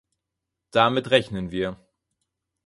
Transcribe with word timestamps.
Damit 0.71 1.11
rechnen 1.11 1.51
wir. 1.51 1.77